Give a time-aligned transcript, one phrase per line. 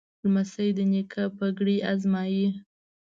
[0.23, 2.47] لمسی د نیکه پګړۍ ازمایي.